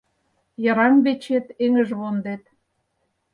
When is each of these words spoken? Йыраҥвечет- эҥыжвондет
Йыраҥвечет- 0.63 1.45
эҥыжвондет 1.63 2.43